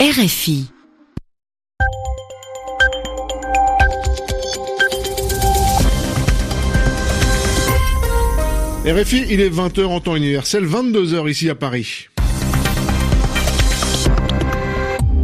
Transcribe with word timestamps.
RFI. 0.00 0.70
RFI, 8.86 9.24
il 9.28 9.40
est 9.40 9.50
20h 9.50 9.86
en 9.86 9.98
temps 9.98 10.14
universel, 10.14 10.64
22h 10.64 11.28
ici 11.28 11.50
à 11.50 11.56
Paris. 11.56 12.06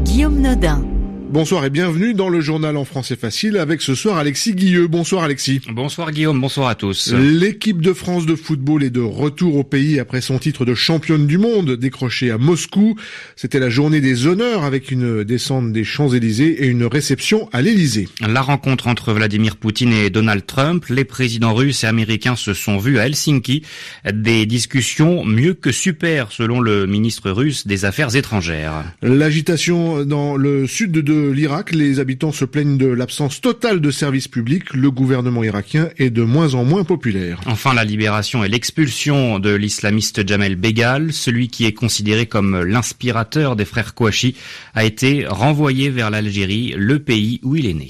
Guillaume 0.02 0.40
Nodin. 0.40 0.94
Bonsoir 1.35 1.64
et 1.64 1.71
bienvenue 1.71 2.14
dans 2.14 2.28
le 2.28 2.40
journal 2.40 2.76
en 2.76 2.85
français 2.85 3.17
facile 3.17 3.56
avec 3.56 3.82
ce 3.82 3.96
soir 3.96 4.19
Alexis 4.19 4.54
Guilleux. 4.54 4.87
Bonsoir 4.87 5.24
Alexis. 5.24 5.60
Bonsoir 5.68 6.12
Guillaume, 6.12 6.40
bonsoir 6.40 6.68
à 6.68 6.76
tous. 6.76 7.12
L'équipe 7.12 7.82
de 7.82 7.92
France 7.92 8.24
de 8.24 8.37
football 8.37 8.85
est 8.85 8.90
de 8.90 9.00
retour 9.00 9.56
au 9.56 9.64
pays 9.64 9.99
après 9.99 10.21
son 10.21 10.38
titre 10.38 10.64
de 10.64 10.76
championne 10.76 11.26
du 11.26 11.36
monde 11.36 11.72
décroché 11.72 12.31
à 12.31 12.38
Moscou. 12.38 12.94
C'était 13.35 13.58
la 13.58 13.68
journée 13.68 14.00
des 14.00 14.28
honneurs 14.28 14.62
avec 14.62 14.92
une 14.92 15.24
descente 15.24 15.72
des 15.72 15.82
Champs-Élysées 15.82 16.66
et 16.66 16.68
une 16.68 16.84
réception 16.84 17.48
à 17.52 17.62
l'Élysée. 17.62 18.09
La 18.20 18.40
rencontre 18.40 18.87
entre 18.87 19.12
Vladimir 19.12 19.56
Poutine 19.56 19.92
et 19.92 20.10
Donald 20.10 20.46
Trump, 20.46 20.87
les 20.88 21.04
présidents 21.04 21.54
russes 21.54 21.82
et 21.82 21.88
américains 21.88 22.37
se 22.37 22.54
sont 22.54 22.78
vus 22.78 23.01
à 23.01 23.06
Helsinki. 23.06 23.64
Des 24.09 24.46
discussions 24.46 25.24
mieux 25.24 25.54
que 25.54 25.73
super 25.73 26.30
selon 26.30 26.60
le 26.60 26.87
ministre 26.87 27.32
russe 27.32 27.66
des 27.66 27.84
Affaires 27.87 28.14
étrangères. 28.14 28.84
L'agitation 29.02 30.04
dans 30.04 30.37
le 30.37 30.68
sud 30.68 30.92
de 30.92 31.23
l'Irak, 31.30 31.73
les 31.73 32.01
habitants 32.01 32.33
se 32.33 32.45
plaignent 32.45 32.78
de 32.78 32.87
l'absence 32.87 33.41
totale 33.41 33.80
de 33.80 33.91
services 33.91 34.28
publics. 34.28 34.74
Le 34.74 34.91
gouvernement 34.91 35.42
irakien 35.42 35.88
est 35.98 36.10
de 36.10 36.23
moins 36.23 36.55
en 36.55 36.65
moins 36.65 36.84
populaire. 36.84 37.41
Enfin, 37.46 37.74
la 37.74 37.84
libération 37.84 38.45
et 38.45 38.48
l'expulsion 38.48 39.38
de 39.38 39.55
l'islamiste 39.55 40.27
Jamel 40.27 40.56
Begal, 40.56 41.12
celui 41.12 41.48
qui 41.48 41.65
est 41.66 41.73
considéré 41.73 42.27
comme 42.27 42.62
l'inspirateur 42.62 43.56
des 43.56 43.65
frères 43.65 43.95
Kouachi, 43.95 44.37
a 44.74 44.84
été 44.84 45.27
renvoyé 45.27 45.91
vers 45.91 46.10
l'Algérie, 46.10 46.74
le 46.77 46.98
pays 46.98 47.41
où 47.43 47.56
il 47.56 47.66
est 47.66 47.74
né. 47.74 47.88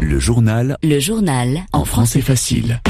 Le 0.00 0.18
journal. 0.18 0.76
Le 0.82 0.98
journal. 0.98 1.62
En 1.72 1.84
français 1.84 2.20
facile. 2.20 2.80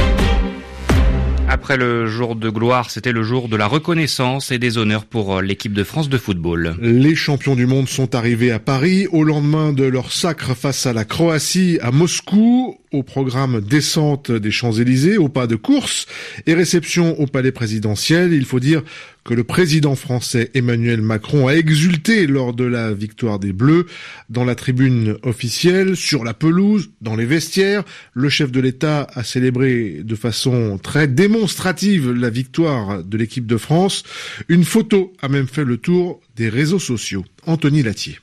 Après 1.63 1.77
le 1.77 2.09
jour 2.09 2.35
de 2.35 2.51
gloire, 2.51 2.91
c'était 2.91 3.13
le 3.13 3.23
jour 3.23 3.49
de 3.49 3.55
la 3.55 3.69
reconnaissance 3.69 4.51
et 4.51 4.59
des 4.59 4.79
honneurs 4.79 5.05
pour 5.05 5.37
euh, 5.37 5.43
l'équipe 5.43 5.73
de 5.73 5.85
France 5.85 6.09
de 6.09 6.19
football. 6.19 6.75
Les 6.81 7.15
champions 7.15 7.55
du 7.55 7.67
monde 7.67 7.89
sont 7.89 8.17
arrivés 8.17 8.51
à 8.51 8.59
Paris 8.59 9.07
au 9.13 9.23
lendemain 9.23 9.73
de 9.73 9.85
leur 9.85 10.11
sacre 10.11 10.57
face 10.57 10.87
à 10.87 10.93
la 10.93 11.05
Croatie 11.05 11.79
à 11.81 11.93
Moscou 11.93 12.81
au 12.91 13.05
programme 13.05 13.61
descente 13.61 14.33
des 14.33 14.51
Champs-Élysées, 14.51 15.19
au 15.19 15.29
pas 15.29 15.47
de 15.47 15.55
course 15.55 16.07
et 16.47 16.55
réception 16.55 17.19
au 17.21 17.27
palais 17.27 17.53
présidentiel. 17.53 18.33
Il 18.33 18.45
faut 18.45 18.61
dire 18.61 18.83
que 19.25 19.34
le 19.34 19.45
président 19.45 19.95
français 19.95 20.51
Emmanuel 20.55 21.01
Macron 21.01 21.47
a 21.47 21.55
exulté 21.55 22.27
lors 22.27 22.53
de 22.53 22.65
la 22.65 22.92
victoire 22.92 23.39
des 23.39 23.53
Bleus 23.53 23.87
dans 24.28 24.45
la 24.45 24.55
tribune 24.55 25.17
officielle, 25.23 25.97
sur 25.97 26.25
la 26.25 26.34
pelouse, 26.34 26.91
dans 27.01 27.17
les 27.17 27.27
vestiaires. 27.27 27.84
Le 28.15 28.28
chef 28.28 28.50
de 28.50 28.61
l'État 28.61 29.06
a 29.15 29.23
célébré 29.23 30.00
de 30.03 30.15
façon 30.15 30.78
très 30.83 31.06
démonstrative 31.06 32.11
la 32.11 32.31
victoire 32.31 33.05
de 33.05 33.17
l'équipe 33.17 33.47
de 33.47 33.56
France. 33.56 34.03
Une 34.48 34.65
photo 34.65 35.12
a 35.20 35.28
même 35.28 35.48
fait 35.48 35.65
le 35.65 35.77
tour 35.77 36.20
des 36.37 36.48
réseaux 36.48 36.78
sociaux. 36.78 37.25
Anthony 37.47 37.83
Latier. 37.83 38.19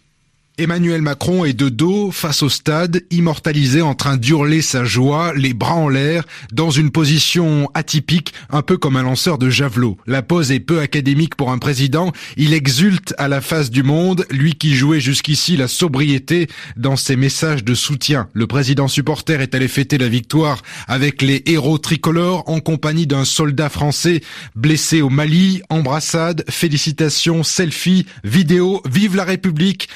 Emmanuel 0.60 1.02
Macron 1.02 1.46
est 1.46 1.54
de 1.54 1.70
dos 1.70 2.12
face 2.12 2.44
au 2.44 2.50
stade, 2.50 3.04
immortalisé 3.12 3.82
en 3.82 3.96
train 3.96 4.18
d'hurler 4.18 4.62
sa 4.62 4.84
joie, 4.84 5.32
les 5.34 5.54
bras 5.54 5.76
en 5.76 5.88
l'air, 5.88 6.26
dans 6.52 6.70
une 6.70 6.92
position 6.92 7.72
atypique, 7.74 8.34
un 8.50 8.62
peu 8.62 8.76
comme 8.76 8.98
un 8.98 9.04
lanceur 9.04 9.38
de 9.38 9.50
javelot. 9.50 9.98
La 10.06 10.22
pose 10.22 10.52
est 10.52 10.60
peu 10.60 10.82
académique 10.82 11.36
pour 11.36 11.52
un 11.52 11.60
président. 11.60 12.12
Il 12.36 12.54
exulte 12.54 13.16
à 13.18 13.30
la 13.30 13.40
face 13.40 13.70
du 13.70 13.84
monde, 13.84 14.26
lui 14.32 14.56
qui 14.56 14.76
jouait 14.76 15.00
jusqu'ici 15.00 15.56
la 15.56 15.70
sobriété 15.70 16.50
dans 16.76 16.98
ses 16.98 17.16
messages 17.16 17.64
de 17.64 17.74
soutien. 17.74 18.28
Le 18.34 18.46
président 18.46 18.90
supporter 18.90 19.40
est 19.40 19.56
allé 19.56 19.70
fêter 19.70 19.98
la 19.98 20.10
victoire 20.10 20.62
avec 20.90 21.22
les 21.22 21.42
héros 21.46 21.78
tricolores 21.78 22.44
en 22.50 22.60
compagnie 22.60 23.08
d'un 23.08 23.24
soldat 23.24 23.70
français 23.70 24.20
blessé 24.58 25.02
au 25.02 25.10
Mali. 25.10 25.62
Embrassade, 25.70 26.44
félicitations, 26.50 27.44
selfie, 27.44 28.06
vidéo, 28.26 28.82
vive 28.92 29.16
la 29.16 29.24
République. 29.24 29.88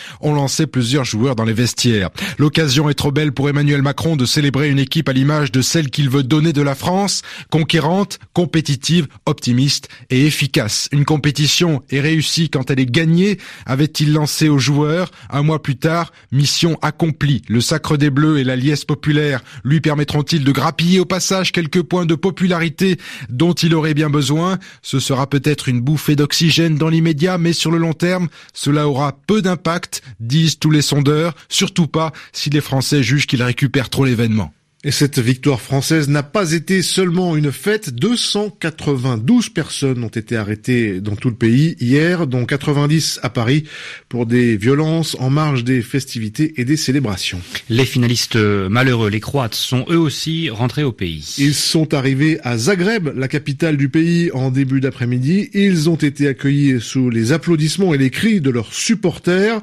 Plusieurs 0.68 1.04
joueurs 1.04 1.36
dans 1.36 1.44
les 1.44 1.54
vestiaires. 1.54 2.10
L'occasion 2.38 2.90
est 2.90 2.94
trop 2.94 3.12
belle 3.12 3.32
pour 3.32 3.50
Emmanuel 3.50 3.82
Macron 3.82 4.16
de 4.16 4.26
célébrer 4.26 4.70
une 4.70 4.80
équipe 4.80 5.10
à 5.10 5.14
l'image 5.14 5.52
de 5.52 5.62
celle 5.62 5.90
qu'il 5.90 6.10
veut 6.10 6.24
donner 6.24 6.54
de 6.54 6.62
la 6.62 6.76
France, 6.76 7.22
conquérante, 7.50 8.20
compétitive, 8.34 9.08
optimiste 9.26 9.90
et 10.10 10.26
efficace. 10.26 10.88
Une 10.92 11.06
compétition 11.06 11.82
est 11.90 12.00
réussie 12.00 12.50
quand 12.50 12.70
elle 12.70 12.80
est 12.80 12.92
gagnée, 12.92 13.38
avait-il 13.66 14.14
lancé 14.14 14.50
aux 14.50 14.60
joueurs. 14.60 15.12
Un 15.30 15.44
mois 15.44 15.62
plus 15.62 15.78
tard, 15.78 16.12
mission 16.32 16.78
accomplie. 16.82 17.42
Le 17.48 17.62
sacre 17.62 17.98
des 17.98 18.10
Bleus 18.10 18.40
et 18.40 18.44
la 18.44 18.56
liesse 18.56 18.86
populaire 18.86 19.42
lui 19.64 19.82
permettront-ils 19.82 20.44
de 20.44 20.52
grappiller 20.52 21.00
au 21.00 21.06
passage 21.06 21.52
quelques 21.52 21.82
points 21.82 22.06
de 22.06 22.16
popularité 22.16 22.98
dont 23.30 23.54
il 23.54 23.74
aurait 23.76 23.94
bien 23.94 24.10
besoin? 24.10 24.60
Ce 24.82 25.00
sera 25.00 25.28
peut-être 25.28 25.70
une 25.70 25.82
bouffée 25.82 26.16
d'oxygène 26.16 26.78
dans 26.78 26.90
l'immédiat, 26.90 27.38
mais 27.38 27.54
sur 27.54 27.72
le 27.72 27.78
long 27.78 27.94
terme, 27.94 28.28
cela 28.54 28.88
aura 28.88 29.18
peu 29.28 29.42
d'impact, 29.42 30.02
dit 30.20 30.43
tous 30.60 30.72
les 30.72 30.82
sondeurs, 30.82 31.36
surtout 31.50 31.88
pas 31.88 32.12
si 32.32 32.50
les 32.50 32.62
Français 32.62 33.04
jugent 33.04 33.28
qu'ils 33.28 33.44
récupèrent 33.44 33.90
trop 33.90 34.06
l'événement. 34.06 34.54
Et 34.86 34.92
cette 34.92 35.18
victoire 35.18 35.62
française 35.62 36.10
n'a 36.10 36.24
pas 36.24 36.52
été 36.52 36.82
seulement 36.82 37.38
une 37.38 37.54
fête. 37.54 37.92
292 37.96 39.48
personnes 39.48 40.04
ont 40.04 40.10
été 40.10 40.36
arrêtées 40.36 41.00
dans 41.00 41.16
tout 41.16 41.30
le 41.30 41.36
pays 41.36 41.78
hier, 41.80 42.28
dont 42.28 42.44
90 42.44 43.22
à 43.24 43.30
Paris, 43.30 43.64
pour 44.10 44.26
des 44.26 44.58
violences 44.58 45.16
en 45.22 45.30
marge 45.30 45.64
des 45.64 45.82
festivités 45.82 46.56
et 46.58 46.66
des 46.66 46.76
célébrations. 46.76 47.40
Les 47.70 47.86
finalistes 47.86 48.36
malheureux, 48.36 49.10
les 49.10 49.22
Croates, 49.22 49.56
sont 49.56 49.86
eux 49.90 49.98
aussi 49.98 50.50
rentrés 50.50 50.84
au 50.84 50.92
pays. 50.92 51.34
Ils 51.38 51.56
sont 51.56 51.94
arrivés 51.94 52.40
à 52.44 52.58
Zagreb, 52.58 53.08
la 53.16 53.30
capitale 53.30 53.78
du 53.78 53.88
pays, 53.88 54.32
en 54.34 54.52
début 54.52 54.82
d'après-midi. 54.82 55.50
Ils 55.54 55.90
ont 55.90 55.96
été 55.96 56.28
accueillis 56.28 56.82
sous 56.82 57.10
les 57.10 57.32
applaudissements 57.32 57.94
et 57.94 57.98
les 57.98 58.10
cris 58.10 58.42
de 58.42 58.50
leurs 58.50 58.74
supporters. 58.74 59.62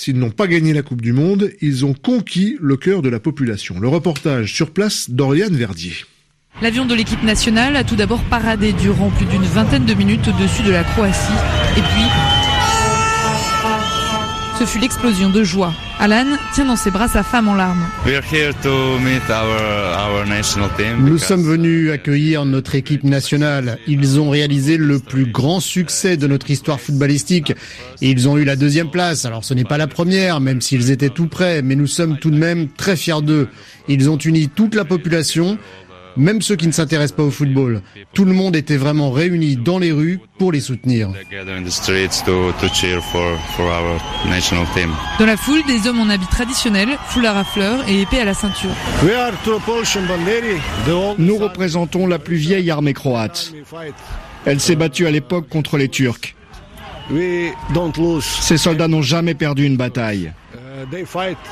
S'ils 0.00 0.18
n'ont 0.18 0.30
pas 0.30 0.46
gagné 0.46 0.72
la 0.72 0.80
Coupe 0.80 1.02
du 1.02 1.12
Monde, 1.12 1.50
ils 1.60 1.84
ont 1.84 1.92
conquis 1.92 2.56
le 2.58 2.78
cœur 2.78 3.02
de 3.02 3.10
la 3.10 3.20
population. 3.20 3.78
Le 3.78 3.86
reportage 3.86 4.54
sur 4.54 4.70
place 4.70 5.10
d'Oriane 5.10 5.54
Verdier. 5.54 5.92
L'avion 6.62 6.86
de 6.86 6.94
l'équipe 6.94 7.22
nationale 7.22 7.76
a 7.76 7.84
tout 7.84 7.96
d'abord 7.96 8.22
paradé 8.22 8.72
durant 8.72 9.10
plus 9.10 9.26
d'une 9.26 9.42
vingtaine 9.42 9.84
de 9.84 9.92
minutes 9.92 10.26
au-dessus 10.26 10.62
de 10.62 10.70
la 10.70 10.84
Croatie. 10.84 11.36
Et 11.76 11.82
puis, 11.82 12.39
ce 14.60 14.66
fut 14.66 14.78
l'explosion 14.78 15.30
de 15.30 15.42
joie. 15.42 15.72
Alan 15.98 16.36
tient 16.52 16.66
dans 16.66 16.76
ses 16.76 16.90
bras 16.90 17.08
sa 17.08 17.22
femme 17.22 17.48
en 17.48 17.54
larmes. 17.54 17.82
Nous 20.98 21.16
sommes 21.16 21.42
venus 21.42 21.90
accueillir 21.90 22.44
notre 22.44 22.74
équipe 22.74 23.02
nationale. 23.02 23.78
Ils 23.86 24.20
ont 24.20 24.28
réalisé 24.28 24.76
le 24.76 24.98
plus 24.98 25.24
grand 25.24 25.60
succès 25.60 26.18
de 26.18 26.26
notre 26.26 26.50
histoire 26.50 26.78
footballistique 26.78 27.54
et 28.02 28.10
ils 28.10 28.28
ont 28.28 28.36
eu 28.36 28.44
la 28.44 28.54
deuxième 28.54 28.90
place. 28.90 29.24
Alors 29.24 29.44
ce 29.44 29.54
n'est 29.54 29.64
pas 29.64 29.78
la 29.78 29.86
première, 29.86 30.40
même 30.40 30.60
s'ils 30.60 30.90
étaient 30.90 31.08
tout 31.08 31.28
près, 31.28 31.62
mais 31.62 31.74
nous 31.74 31.86
sommes 31.86 32.18
tout 32.18 32.30
de 32.30 32.36
même 32.36 32.68
très 32.68 32.96
fiers 32.96 33.22
d'eux. 33.22 33.48
Ils 33.88 34.10
ont 34.10 34.18
uni 34.18 34.50
toute 34.50 34.74
la 34.74 34.84
population 34.84 35.56
même 36.16 36.42
ceux 36.42 36.56
qui 36.56 36.66
ne 36.66 36.72
s'intéressent 36.72 37.16
pas 37.16 37.22
au 37.22 37.30
football. 37.30 37.82
Tout 38.12 38.24
le 38.24 38.32
monde 38.32 38.56
était 38.56 38.76
vraiment 38.76 39.10
réuni 39.10 39.56
dans 39.56 39.78
les 39.78 39.92
rues 39.92 40.20
pour 40.38 40.52
les 40.52 40.60
soutenir. 40.60 41.10
Dans 45.18 45.26
la 45.26 45.36
foule, 45.36 45.62
des 45.66 45.88
hommes 45.88 46.00
en 46.00 46.08
habit 46.08 46.26
traditionnel, 46.26 46.88
foulard 47.06 47.36
à 47.36 47.44
fleurs 47.44 47.88
et 47.88 48.02
épée 48.02 48.20
à 48.20 48.24
la 48.24 48.34
ceinture. 48.34 48.70
Nous 51.18 51.36
représentons 51.36 52.06
la 52.06 52.18
plus 52.18 52.36
vieille 52.36 52.70
armée 52.70 52.94
croate. 52.94 53.52
Elle 54.46 54.60
s'est 54.60 54.76
battue 54.76 55.06
à 55.06 55.10
l'époque 55.10 55.48
contre 55.48 55.76
les 55.76 55.88
Turcs. 55.88 56.34
Ces 58.40 58.56
soldats 58.56 58.88
n'ont 58.88 59.02
jamais 59.02 59.34
perdu 59.34 59.64
une 59.64 59.76
bataille. 59.76 60.32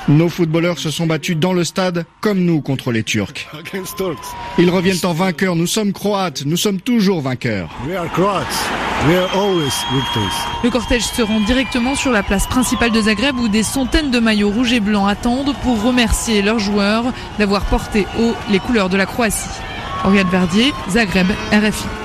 Nos 0.09 0.29
footballeurs 0.29 0.79
se 0.79 0.91
sont 0.91 1.07
battus 1.07 1.37
dans 1.37 1.53
le 1.53 1.65
stade 1.65 2.07
comme 2.21 2.41
nous 2.41 2.61
contre 2.61 2.93
les 2.93 3.03
Turcs. 3.03 3.49
Ils 4.59 4.71
reviennent 4.71 5.05
en 5.05 5.13
vainqueurs. 5.13 5.57
Nous 5.57 5.67
sommes 5.67 5.93
croates. 5.93 6.45
Nous 6.45 6.57
sommes 6.57 6.81
toujours 6.81 7.21
vainqueurs. 7.21 7.71
Le 10.65 10.71
cortège 10.71 11.05
se 11.05 11.23
rend 11.23 11.41
directement 11.41 11.95
sur 11.95 12.11
la 12.11 12.23
place 12.23 12.47
principale 12.47 12.91
de 12.91 13.03
Zagreb 13.03 13.39
où 13.39 13.49
des 13.49 13.63
centaines 13.63 14.11
de 14.11 14.19
maillots 14.19 14.51
rouges 14.51 14.73
et 14.73 14.81
blancs 14.81 15.09
attendent 15.09 15.55
pour 15.63 15.83
remercier 15.83 16.43
leurs 16.43 16.59
joueurs 16.59 17.05
d'avoir 17.39 17.65
porté 17.67 18.07
haut 18.19 18.35
les 18.51 18.59
couleurs 18.59 18.89
de 18.89 18.97
la 18.97 19.07
Croatie. 19.07 19.49
Oriane 20.05 20.29
Verdier, 20.29 20.73
Zagreb, 20.91 21.29
RFI. 21.53 21.98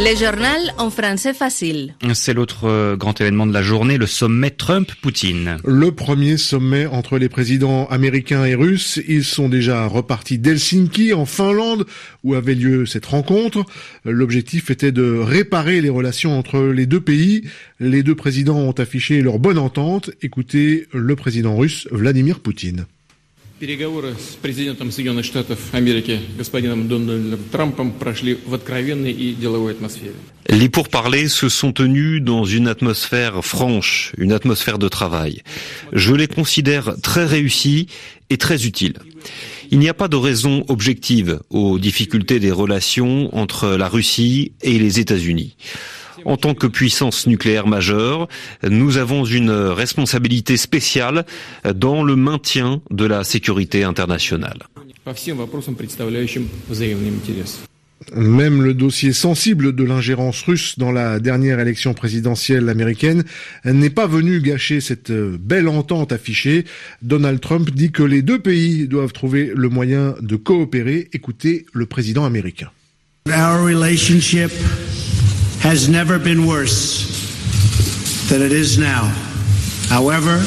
Le 0.00 0.14
journal 0.14 0.60
en 0.78 0.90
français 0.90 1.34
facile. 1.34 1.96
C'est 2.14 2.32
l'autre 2.32 2.68
euh, 2.68 2.96
grand 2.96 3.20
événement 3.20 3.48
de 3.48 3.52
la 3.52 3.62
journée, 3.62 3.98
le 3.98 4.06
sommet 4.06 4.50
Trump-Poutine. 4.50 5.56
Le 5.64 5.90
premier 5.90 6.36
sommet 6.36 6.86
entre 6.86 7.18
les 7.18 7.28
présidents 7.28 7.88
américains 7.88 8.44
et 8.44 8.54
russes. 8.54 9.00
Ils 9.08 9.24
sont 9.24 9.48
déjà 9.48 9.88
repartis 9.88 10.38
d'Helsinki, 10.38 11.12
en 11.14 11.26
Finlande, 11.26 11.84
où 12.22 12.34
avait 12.34 12.54
lieu 12.54 12.86
cette 12.86 13.06
rencontre. 13.06 13.64
L'objectif 14.04 14.70
était 14.70 14.92
de 14.92 15.18
réparer 15.18 15.80
les 15.80 15.90
relations 15.90 16.38
entre 16.38 16.60
les 16.60 16.86
deux 16.86 17.00
pays. 17.00 17.48
Les 17.80 18.04
deux 18.04 18.14
présidents 18.14 18.58
ont 18.58 18.70
affiché 18.70 19.20
leur 19.20 19.40
bonne 19.40 19.58
entente. 19.58 20.12
Écoutez 20.22 20.86
le 20.92 21.16
président 21.16 21.56
russe 21.56 21.88
Vladimir 21.90 22.38
Poutine. 22.38 22.86
Переговоры 23.59 24.15
с 24.19 24.35
президентом 24.35 24.91
Соединенных 24.91 25.23
Штатов 25.23 25.73
Америки 25.73 26.19
господином 26.37 26.89
Дональдом 26.89 27.39
Трампом 27.49 27.91
прошли 27.93 28.37
в 28.45 28.53
откровенной 28.53 29.13
и 29.13 29.33
деловой 29.33 29.71
атмосфере. 29.71 30.15
Les 30.49 30.67
pourparlers 30.67 31.29
se 31.29 31.47
sont 31.47 31.71
tenus 31.71 32.21
dans 32.21 32.43
une 32.43 32.67
atmosphère 32.67 33.41
franche, 33.41 34.11
une 34.17 34.33
atmosphère 34.33 34.79
de 34.79 34.89
travail. 34.89 35.43
Je 35.93 36.13
les 36.13 36.27
considère 36.27 36.95
très 37.01 37.25
réussis 37.25 37.87
et 38.29 38.37
très 38.37 38.65
utiles. 38.65 38.97
Il 39.71 39.79
n'y 39.79 39.87
a 39.87 39.93
pas 39.93 40.09
de 40.09 40.17
raison 40.17 40.65
objective 40.67 41.39
aux 41.49 41.79
difficultés 41.79 42.39
des 42.39 42.51
relations 42.51 43.33
entre 43.33 43.69
la 43.69 43.87
Russie 43.87 44.51
et 44.61 44.77
les 44.77 44.99
États-Unis. 44.99 45.55
En 46.28 46.36
tant 46.36 46.54
que 46.54 46.66
puissance 46.66 47.26
nucléaire 47.26 47.66
majeure, 47.66 48.28
nous 48.62 48.98
avons 48.98 49.24
une 49.24 49.50
responsabilité 49.50 50.58
spéciale 50.58 51.24
dans 51.74 52.02
le 52.02 52.16
maintien 52.16 52.82
de 52.90 53.06
la 53.06 53.24
sécurité 53.24 53.82
internationale. 53.82 54.58
Même 58.14 58.62
le 58.62 58.74
dossier 58.74 59.14
sensible 59.14 59.74
de 59.74 59.84
l'ingérence 59.84 60.42
russe 60.42 60.78
dans 60.78 60.92
la 60.92 61.18
dernière 61.18 61.60
élection 61.60 61.94
présidentielle 61.94 62.68
américaine 62.68 63.24
n'est 63.64 63.88
pas 63.88 64.06
venu 64.06 64.42
gâcher 64.42 64.82
cette 64.82 65.10
belle 65.10 65.66
entente 65.66 66.12
affichée. 66.12 66.66
Donald 67.00 67.40
Trump 67.40 67.70
dit 67.70 67.90
que 67.90 68.02
les 68.02 68.20
deux 68.20 68.38
pays 68.38 68.86
doivent 68.86 69.14
trouver 69.14 69.50
le 69.56 69.70
moyen 69.70 70.14
de 70.20 70.36
coopérer. 70.36 71.08
Écoutez 71.14 71.64
le 71.72 71.86
président 71.86 72.26
américain. 72.26 72.68
Has 75.68 75.86
never 75.86 76.18
been 76.18 76.46
worse 76.46 77.04
than 78.30 78.40
it 78.40 78.52
is 78.52 78.78
now. 78.78 79.04
However, 79.90 80.40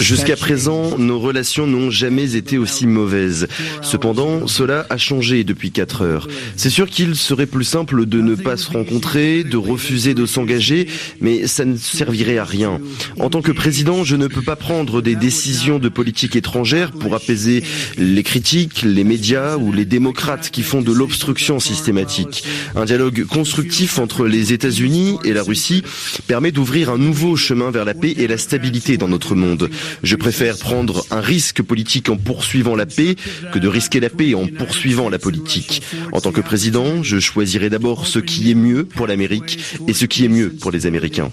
Jusqu'à 0.00 0.36
présent, 0.36 0.98
nos 0.98 1.18
relations 1.18 1.66
n'ont 1.66 1.90
jamais 1.90 2.36
été 2.36 2.58
aussi 2.58 2.86
mauvaises. 2.86 3.48
Cependant, 3.82 4.46
cela 4.46 4.86
a 4.90 4.98
changé 4.98 5.42
depuis 5.42 5.70
quatre 5.70 6.02
heures. 6.02 6.28
C'est 6.56 6.70
sûr 6.70 6.88
qu'il 6.88 7.16
serait 7.16 7.46
plus 7.46 7.64
simple 7.64 8.06
de 8.06 8.20
ne 8.20 8.34
pas 8.34 8.56
se 8.56 8.70
rencontrer, 8.70 9.42
de 9.42 9.56
refuser 9.56 10.14
de 10.14 10.26
s'engager, 10.26 10.86
mais 11.20 11.46
ça 11.46 11.64
ne 11.64 11.76
servirait 11.76 12.38
à 12.38 12.44
rien. 12.44 12.80
En 13.18 13.30
tant 13.30 13.42
que 13.42 13.52
président, 13.52 14.04
je 14.04 14.16
ne 14.16 14.26
peux 14.26 14.42
pas 14.42 14.56
prendre 14.56 15.00
des 15.00 15.16
décisions 15.16 15.78
de 15.78 15.88
politique 15.88 16.36
étrangère 16.36 16.92
pour 16.92 17.14
apaiser 17.14 17.62
les 17.96 18.22
critiques, 18.22 18.82
les 18.82 19.04
médias 19.04 19.56
ou 19.56 19.72
les 19.72 19.84
démocrates 19.84 20.50
qui 20.50 20.62
font 20.62 20.82
de 20.82 20.92
l'obstruction 20.92 21.58
systématique. 21.58 22.44
Un 22.74 22.84
dialogue 22.84 23.24
constructif 23.24 23.98
entre 23.98 24.26
les 24.26 24.52
États-Unis 24.52 25.18
et 25.24 25.32
la 25.32 25.42
Russie 25.42 25.82
permet 26.26 26.52
d'ouvrir 26.52 26.90
un 26.90 26.98
nouveau 26.98 27.36
chemin 27.36 27.70
vers 27.70 27.84
la 27.84 27.94
paix 27.94 28.14
et 28.16 28.26
la 28.26 28.38
stabilité 28.38 28.96
dans 28.96 29.08
notre 29.08 29.34
monde. 29.34 29.70
Je 30.02 30.16
préfère 30.16 30.58
prendre 30.58 31.04
un 31.10 31.20
risque 31.20 31.62
politique 31.62 32.08
en 32.08 32.16
poursuivant 32.16 32.76
la 32.76 32.86
paix 32.86 33.16
que 33.52 33.58
de 33.58 33.68
risquer 33.68 34.00
la 34.00 34.10
paix 34.10 34.34
en 34.34 34.46
poursuivant 34.46 35.08
la 35.08 35.18
politique. 35.18 35.82
En 36.12 36.20
tant 36.20 36.32
que 36.32 36.40
président, 36.40 37.02
je 37.02 37.18
choisirai 37.18 37.70
d'abord 37.70 38.06
ce 38.06 38.18
qui 38.18 38.50
est 38.50 38.54
mieux 38.54 38.84
pour 38.84 39.06
l'Amérique 39.06 39.58
et 39.88 39.92
ce 39.92 40.04
qui 40.04 40.24
est 40.24 40.28
mieux 40.28 40.50
pour 40.50 40.70
les 40.70 40.86
Américains. 40.86 41.30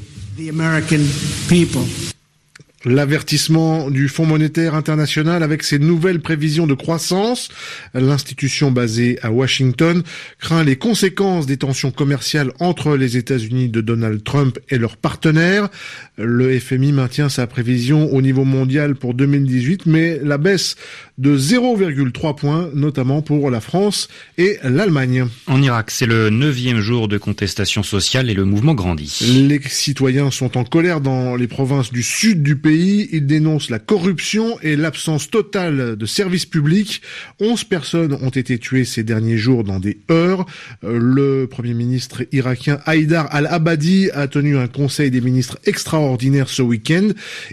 L'avertissement 2.85 3.89
du 3.89 4.09
Fonds 4.09 4.25
monétaire 4.25 4.75
international 4.75 5.41
avec 5.41 5.63
ses 5.63 5.79
nouvelles 5.79 6.19
prévisions 6.19 6.67
de 6.67 6.73
croissance. 6.73 7.47
L'institution 7.93 8.71
basée 8.71 9.17
à 9.21 9.31
Washington 9.31 10.03
craint 10.37 10.65
les 10.65 10.75
conséquences 10.75 11.45
des 11.45 11.55
tensions 11.55 11.91
commerciales 11.91 12.51
entre 12.59 12.97
les 12.97 13.15
États-Unis 13.15 13.69
de 13.69 13.79
Donald 13.79 14.21
Trump 14.25 14.59
et 14.67 14.77
leurs 14.77 14.97
partenaires. 14.97 15.69
Le 16.17 16.59
FMI 16.59 16.91
maintient 16.91 17.29
sa 17.29 17.47
prévision 17.47 18.13
au 18.13 18.21
niveau 18.21 18.43
mondial 18.43 18.95
pour 18.95 19.13
2018, 19.13 19.85
mais 19.85 20.19
la 20.21 20.37
baisse 20.37 20.75
de 21.17 21.37
0,3 21.37 22.35
points, 22.35 22.69
notamment 22.73 23.21
pour 23.21 23.51
la 23.51 23.61
France 23.61 24.07
et 24.37 24.57
l'Allemagne. 24.63 25.27
En 25.47 25.61
Irak, 25.61 25.91
c'est 25.91 26.05
le 26.05 26.29
neuvième 26.29 26.79
jour 26.79 27.07
de 27.07 27.17
contestation 27.17 27.83
sociale 27.83 28.29
et 28.29 28.33
le 28.33 28.45
mouvement 28.45 28.73
grandit. 28.73 29.19
Les 29.47 29.61
citoyens 29.61 30.31
sont 30.31 30.57
en 30.57 30.63
colère 30.63 31.01
dans 31.01 31.35
les 31.35 31.47
provinces 31.47 31.91
du 31.91 32.03
sud 32.03 32.41
du 32.41 32.55
pays 32.55 33.09
il 33.11 33.25
dénonce 33.25 33.69
la 33.69 33.79
corruption 33.79 34.57
et 34.61 34.75
l'absence 34.75 35.29
totale 35.29 35.95
de 35.95 36.05
services 36.05 36.45
publics. 36.45 37.01
11 37.39 37.63
personnes 37.65 38.17
ont 38.21 38.29
été 38.29 38.57
tuées 38.57 38.85
ces 38.85 39.03
derniers 39.03 39.37
jours 39.37 39.63
dans 39.63 39.79
des 39.79 39.99
heurts. 40.09 40.45
Euh, 40.83 40.97
le 40.99 41.47
premier 41.47 41.73
ministre 41.73 42.23
irakien 42.31 42.79
Haïdar 42.85 43.27
al-Abadi 43.31 44.09
a 44.11 44.27
tenu 44.27 44.57
un 44.57 44.67
conseil 44.67 45.11
des 45.11 45.21
ministres 45.21 45.57
extraordinaire 45.65 46.49
ce 46.49 46.61
week-end. 46.61 47.09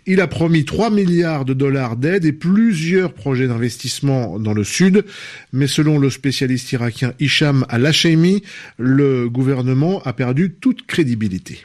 Il 0.07 0.21
a 0.21 0.27
promis 0.27 0.65
3 0.65 0.91
milliards 0.91 1.45
de 1.45 1.55
dollars 1.55 1.97
d'aide 1.97 2.25
et 2.25 2.33
plusieurs 2.33 3.13
projets 3.13 3.50
d'investissement 3.51 4.39
dans 4.39 4.55
le 4.55 4.65
sud. 4.65 5.05
Mais 5.53 5.67
selon 5.67 5.99
le 5.99 6.09
spécialiste 6.11 6.73
irakien 6.73 7.13
Hicham 7.21 7.67
al-Hashemi, 7.69 8.43
le 8.79 9.29
gouvernement 9.29 10.03
a 10.05 10.13
perdu 10.13 10.55
toute 10.61 10.87
crédibilité. 10.87 11.65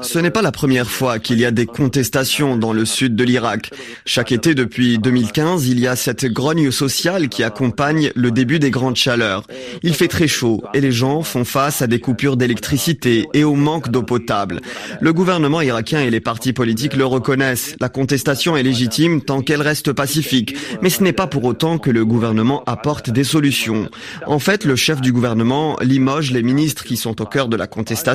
Ce 0.00 0.18
n'est 0.20 0.30
pas 0.30 0.42
la 0.42 0.52
première 0.52 0.88
fois 0.88 1.18
qu'il 1.18 1.40
y 1.40 1.44
a 1.44 1.50
des 1.50 1.66
contestations 1.66 2.56
dans 2.56 2.72
le 2.72 2.84
sud 2.84 3.16
de 3.16 3.24
l'Irak. 3.24 3.70
Chaque 4.06 4.30
été 4.30 4.54
depuis 4.54 4.98
2015, 4.98 5.66
il 5.66 5.80
y 5.80 5.88
a 5.88 5.96
cette 5.96 6.26
grogne 6.26 6.70
sociale 6.70 7.28
qui 7.28 7.42
accompagne 7.42 8.12
le 8.14 8.30
début 8.30 8.60
des 8.60 8.70
grandes 8.70 8.94
chaleurs. 8.94 9.44
Il 9.82 9.94
fait 9.94 10.06
très 10.06 10.28
chaud 10.28 10.62
et 10.72 10.80
les 10.80 10.92
gens 10.92 11.22
font 11.22 11.44
face 11.44 11.82
à 11.82 11.88
des 11.88 11.98
coupures 11.98 12.36
d'électricité 12.36 13.26
et 13.34 13.42
au 13.42 13.56
manque 13.56 13.90
d'eau 13.90 14.04
potable. 14.04 14.60
Le 15.00 15.12
gouvernement 15.12 15.60
irakien 15.60 16.00
et 16.00 16.10
les 16.10 16.20
partis 16.20 16.52
politiques 16.52 16.94
le 16.94 17.06
reconnaissent. 17.06 17.74
La 17.80 17.88
contestation 17.88 18.56
est 18.56 18.62
légitime 18.62 19.22
tant 19.22 19.42
qu'elle 19.42 19.62
reste 19.62 19.92
pacifique. 19.92 20.56
Mais 20.80 20.90
ce 20.90 21.02
n'est 21.02 21.12
pas 21.12 21.26
pour 21.26 21.44
autant 21.44 21.78
que 21.78 21.90
le 21.90 22.04
gouvernement 22.04 22.62
apporte 22.66 23.10
des 23.10 23.24
solutions. 23.24 23.88
En 24.26 24.38
fait, 24.38 24.64
le 24.64 24.76
chef 24.76 25.00
du 25.00 25.12
gouvernement 25.12 25.76
limoge 25.80 26.30
les 26.30 26.44
ministres 26.44 26.84
qui 26.84 26.96
sont 26.96 27.20
au 27.20 27.26
cœur 27.26 27.48
de 27.48 27.56
la 27.56 27.66
contestation 27.66 28.11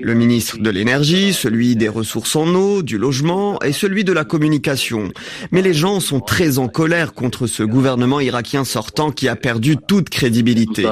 le 0.00 0.14
ministre 0.14 0.58
de 0.58 0.70
l'énergie, 0.70 1.32
celui 1.32 1.76
des 1.76 1.88
ressources 1.88 2.36
en 2.36 2.54
eau, 2.54 2.82
du 2.82 2.98
logement 2.98 3.60
et 3.62 3.72
celui 3.72 4.04
de 4.04 4.12
la 4.12 4.24
communication. 4.24 5.10
Mais 5.50 5.62
les 5.62 5.74
gens 5.74 6.00
sont 6.00 6.20
très 6.20 6.58
en 6.58 6.68
colère 6.68 7.12
contre 7.12 7.46
ce 7.46 7.62
gouvernement 7.62 8.20
irakien 8.20 8.64
sortant 8.64 9.10
qui 9.10 9.28
a 9.28 9.36
perdu 9.36 9.76
toute 9.76 10.10
crédibilité. 10.10 10.86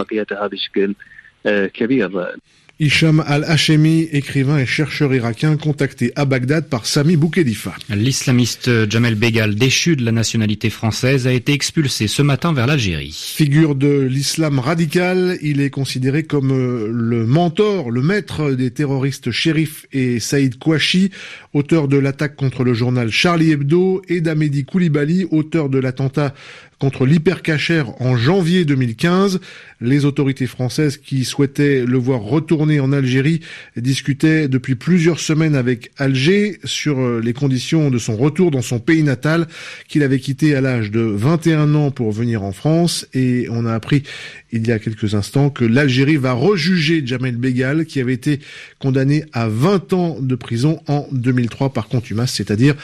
Hicham 2.81 3.25
al-Hashemi, 3.27 4.09
écrivain 4.13 4.59
et 4.59 4.67
chercheur 4.67 5.13
irakien 5.13 5.57
contacté 5.57 6.13
à 6.15 6.25
Bagdad 6.25 6.69
par 6.69 6.87
Sami 6.87 7.17
Boukhelifa. 7.17 7.75
L'islamiste 7.91 8.89
Jamel 8.89 9.17
Begal, 9.17 9.57
déchu 9.57 9.97
de 9.97 10.05
la 10.05 10.13
nationalité 10.13 10.71
française, 10.71 11.27
a 11.27 11.33
été 11.33 11.53
expulsé 11.53 12.07
ce 12.07 12.23
matin 12.23 12.53
vers 12.53 12.69
l'Algérie. 12.69 13.19
Figure 13.35 13.75
de 13.75 14.03
l'islam 14.03 14.61
radical, 14.61 15.39
il 15.43 15.61
est 15.61 15.71
considéré 15.71 16.23
comme 16.23 16.53
euh, 16.53 16.89
le 16.93 17.27
mentor, 17.27 17.91
le 17.91 18.01
maître 18.01 18.53
des 18.53 18.71
terroristes 18.71 19.33
Shérif 19.33 19.87
et 19.93 20.21
Saïd 20.21 20.57
Kouachi, 20.57 21.11
auteur 21.55 21.89
de 21.89 21.99
l'attaque 21.99 22.37
contre 22.37 22.63
le 22.63 22.75
journal 22.75 23.11
Charlie 23.11 23.51
Hebdo, 23.51 24.03
et 24.07 24.21
d'Amédi 24.21 24.65
Koulibaly, 24.65 25.27
auteur 25.33 25.69
de 25.69 25.81
l'attentat 25.81 26.33
contre 26.79 27.07
l'hypercachère 27.07 28.01
en 28.01 28.17
janvier 28.17 28.65
2015. 28.65 29.41
Les 29.81 30.05
autorités 30.05 30.47
françaises 30.47 30.97
qui 30.97 31.25
souhaitaient 31.25 31.85
le 31.87 31.99
voir 31.99 32.21
retourner 32.21 32.81
en 32.81 32.93
Algérie 32.93 33.41
discutaient 33.77 34.49
depuis 34.49 34.75
plusieurs 34.75 35.21
semaines 35.21 35.55
avec 35.55 35.91
Alger 35.99 36.59
sur 36.65 36.99
euh, 36.99 37.21
les 37.23 37.33
conditions 37.33 37.91
de 37.91 37.99
son 37.99 38.17
retour 38.17 38.51
dans 38.51 38.63
son 38.63 38.81
pays 38.81 39.03
natal 39.03 39.47
qu'il 39.87 40.03
avait 40.03 40.19
quitté 40.19 40.55
à 40.55 40.61
l'âge 40.61 40.91
de 40.91 41.01
21 41.01 41.75
ans 41.75 41.91
pour 41.91 42.11
venir 42.11 42.43
en 42.43 42.53
France 42.53 43.07
et 43.15 43.47
on 43.51 43.67
a 43.67 43.75
appris 43.75 44.03
il 44.51 44.67
y 44.67 44.73
a 44.73 44.79
quelques 44.79 45.15
instants 45.15 45.51
que 45.51 45.65
l'Algérie 45.65 46.17
va 46.17 46.33
rejuger 46.33 47.03
Jamel 47.05 47.37
Begal 47.37 47.85
qui 47.85 48.01
avait 48.01 48.15
été 48.15 48.41
condamné 48.79 49.25
à 49.33 49.49
20 49.49 49.93
ans 49.93 50.17
de 50.21 50.35
prison 50.35 50.81
en 50.89 51.07
2003 51.13 51.73
par 51.73 51.89
contumace, 51.89 52.33
c'est-à-dire 52.33 52.75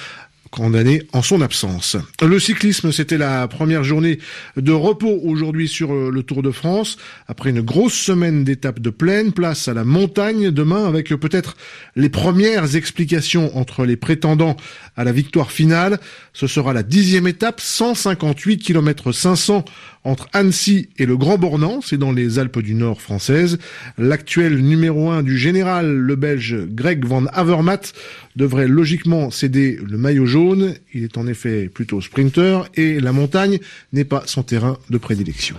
condamné 0.54 1.02
en 1.12 1.20
son 1.20 1.40
absence. 1.40 1.96
Le 2.23 2.38
cyclisme, 2.38 2.92
c'était 2.92 3.18
la 3.18 3.49
première 3.49 3.82
journée 3.82 4.20
de 4.56 4.70
repos 4.70 5.20
aujourd'hui 5.25 5.66
sur 5.66 5.92
euh, 5.92 6.11
le 6.12 6.23
Tour 6.23 6.42
de 6.44 6.52
France. 6.52 6.96
Après 7.26 7.50
une 7.50 7.61
grosse 7.61 7.94
semaine 7.94 8.44
d'étapes 8.44 8.78
de 8.78 8.90
plaine, 8.90 9.32
place 9.32 9.66
à 9.66 9.75
la 9.75 9.82
montagne 9.82 10.52
demain 10.52 10.87
avec 10.87 11.08
peut-être 11.08 11.56
les 11.96 12.08
premières 12.08 12.76
explications 12.76 13.56
entre 13.58 13.84
les 13.84 13.96
prétendants 13.96 14.56
à 14.96 15.02
la 15.02 15.11
victoire 15.11 15.50
finale. 15.50 15.99
Ce 16.32 16.46
sera 16.46 16.73
la 16.73 16.84
dixième 16.84 17.26
étape, 17.26 17.61
158 17.61 18.58
km 18.58 19.11
500 19.11 19.64
entre 20.04 20.28
Annecy 20.32 20.88
et 20.99 21.06
le 21.06 21.16
Grand 21.16 21.38
Bornand, 21.38 21.80
c'est 21.80 21.96
dans 21.96 22.12
les 22.12 22.38
Alpes 22.38 22.61
du 22.61 22.75
Nord 22.75 23.00
françaises. 23.00 23.58
L'actuel 23.99 24.58
numéro 24.58 25.11
un 25.11 25.23
du 25.23 25.38
général, 25.38 25.90
le 25.90 26.16
Belge 26.16 26.56
Greg 26.68 27.04
van 27.04 27.26
Avermaet, 27.26 27.92
devrait 28.37 28.68
logiquement 28.68 29.30
céder 29.30 29.78
le 29.82 29.96
maillot 29.96 30.26
jaune. 30.26 30.75
Il 30.92 31.04
est 31.04 31.18
en 31.18 31.26
effet 31.26 31.70
plutôt 31.73 32.00
sprinter 32.00 32.68
et 32.75 33.00
la 33.00 33.12
montagne 33.12 33.58
n'est 33.92 34.04
pas 34.04 34.23
son 34.26 34.42
terrain 34.42 34.78
de 34.90 34.99
prédilection. 34.99 35.56